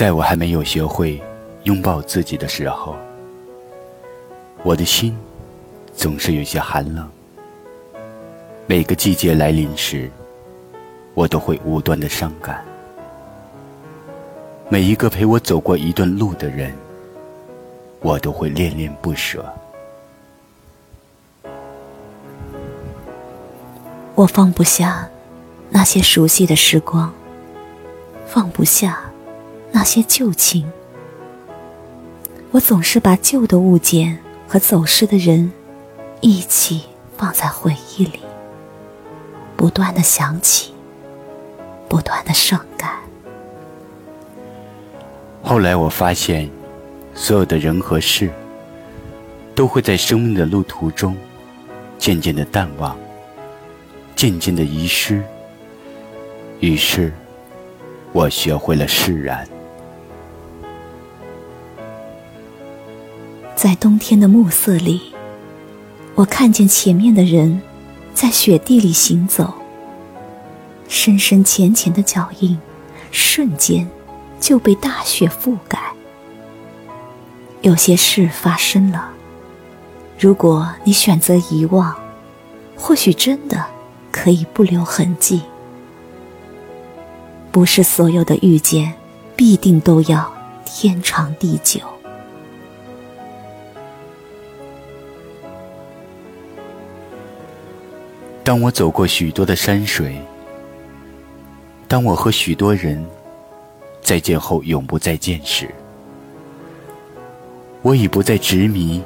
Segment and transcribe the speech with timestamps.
[0.00, 1.22] 在我还没有学会
[1.64, 2.96] 拥抱自己的时候，
[4.62, 5.14] 我的心
[5.94, 7.06] 总是有些寒冷。
[8.66, 10.10] 每个季节来临时，
[11.12, 12.64] 我都会无端的伤感。
[14.70, 16.72] 每一个陪我走过一段路的人，
[18.00, 19.44] 我都会恋恋不舍。
[24.14, 25.06] 我放不下
[25.68, 27.12] 那些熟悉的时光，
[28.26, 28.98] 放不下
[29.72, 30.70] 那些旧情。
[32.50, 35.52] 我总是把旧的物件和走失的人
[36.20, 36.82] 一起
[37.16, 38.20] 放在回忆里，
[39.56, 40.72] 不断的想起，
[41.88, 42.90] 不断的伤感。
[45.42, 46.50] 后来我发现，
[47.14, 48.30] 所有的人和事，
[49.54, 51.16] 都会在生命的路途中，
[51.98, 52.96] 渐渐的淡忘，
[54.16, 55.22] 渐渐的遗失。
[56.58, 57.12] 于是，
[58.12, 59.48] 我学会了释然。
[63.62, 65.12] 在冬天的暮色里，
[66.14, 67.60] 我看见前面的人，
[68.14, 69.52] 在雪地里行走，
[70.88, 72.58] 深深浅浅的脚印，
[73.10, 73.86] 瞬间。
[74.40, 75.78] 就被大雪覆盖。
[77.60, 79.10] 有些事发生了，
[80.18, 81.94] 如果你选择遗忘，
[82.74, 83.66] 或许真的
[84.10, 85.42] 可以不留痕迹。
[87.52, 88.94] 不是所有的遇见，
[89.36, 90.32] 必定都要
[90.64, 91.80] 天长地久。
[98.42, 100.16] 当我走过许多的山水，
[101.86, 103.04] 当我和许多人。
[104.02, 105.72] 再见后永不再见时，
[107.82, 109.00] 我已不再执迷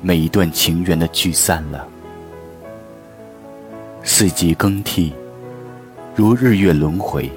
[0.00, 1.86] 每一段情缘的聚散了。
[4.04, 5.12] 四季更替，
[6.14, 7.30] 如日月轮回，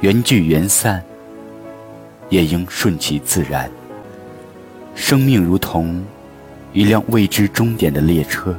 [0.00, 1.02] 缘聚缘散，
[2.30, 3.68] 也应顺其自然。
[4.94, 6.02] 生命如同
[6.72, 8.56] 一辆未知终点的列车，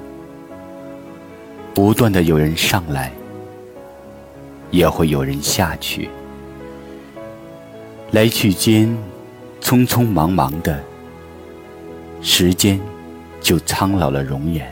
[1.74, 3.12] 不断的有人上来，
[4.72, 6.10] 也会有人下去。
[8.12, 8.98] 来去间，
[9.62, 10.84] 匆匆忙忙的，
[12.22, 12.80] 时间
[13.40, 14.70] 就苍老了容颜。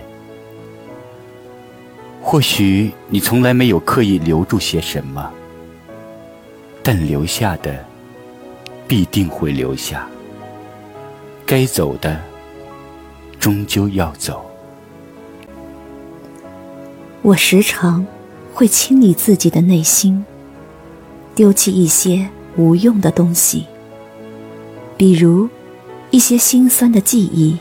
[2.22, 5.32] 或许你从来没有刻意留住些什么，
[6.84, 7.86] 但留下的
[8.88, 10.10] 必定会留下。
[11.46, 12.20] 该走的，
[13.40, 14.44] 终究要走。
[17.22, 18.06] 我时常
[18.54, 20.26] 会清理自己的内心，
[21.36, 22.30] 丢弃一些。
[22.60, 23.68] 无用的东西，
[24.98, 25.48] 比如
[26.10, 27.56] 一些心酸的记忆，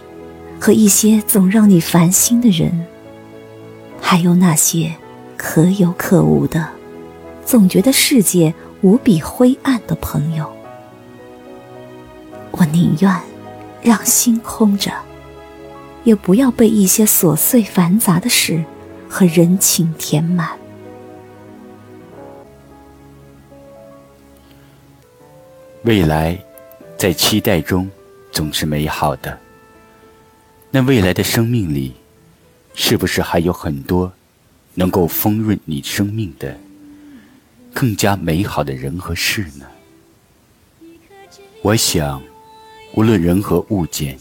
[0.59, 2.87] 和一些总让你烦心的人，
[4.01, 4.95] 还有那些
[5.37, 6.67] 可有可无的，
[7.45, 10.51] 总觉得世界无比灰暗的朋友。
[12.53, 13.15] 我宁愿
[13.83, 14.91] 让心空着，
[16.05, 18.65] 也不要被一些琐碎繁杂的事
[19.19, 20.47] 和人情填满。
[25.85, 26.39] 未来，
[26.99, 27.91] 在期待中
[28.31, 29.39] 总是美好的。
[30.71, 31.95] 那未来的生命里，
[32.75, 34.13] 是不是还有很多
[34.75, 36.55] 能够丰润你生命的、
[37.73, 39.65] 更加美好的人和事呢？
[41.63, 42.23] 我想，
[42.93, 44.19] 无论人和物件，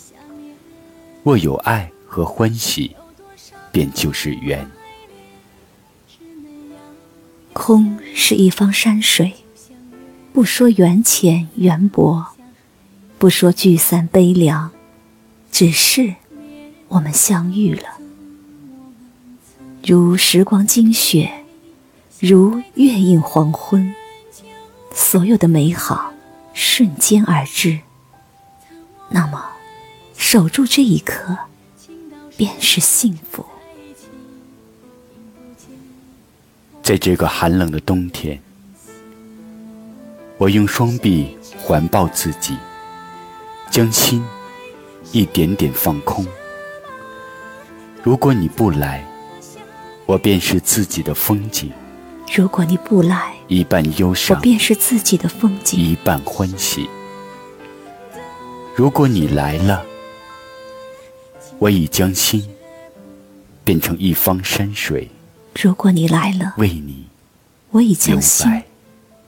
[1.22, 2.96] 若有爱和欢喜，
[3.74, 4.66] 便就是缘。
[7.56, 9.34] 空是一方山水。
[10.34, 12.26] 不说缘浅缘薄，
[13.18, 14.70] 不说聚散悲凉，
[15.54, 16.16] 只是
[16.90, 17.88] 我们相遇了。
[19.82, 21.46] 如时光惊雪，
[22.20, 23.96] 如月映黄昏，
[24.94, 26.12] 所有的美好
[26.54, 27.80] 瞬间而至。
[29.10, 29.42] 那么，
[30.18, 31.38] 守住这一刻，
[32.36, 33.46] 便是幸福。
[36.85, 38.40] 在这个寒冷的冬天。
[40.37, 42.55] 我用双臂环抱自己，
[43.72, 44.23] 将心
[45.11, 46.23] 一点点放空。
[48.03, 49.03] 如果你不来，
[50.05, 51.72] 我便是自己的风景；
[52.37, 56.88] 如果你不来，一半忧伤，我便是自己的风景；一半欢喜。
[58.76, 59.84] 如果你来了，
[61.58, 62.47] 我已将心
[63.64, 65.08] 变成一方山水；
[65.61, 67.07] 如果你来了，为你，
[67.72, 68.63] 我已将心。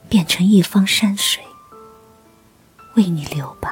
[0.08, 1.42] 变成一方山水，
[2.94, 3.70] 为你留白。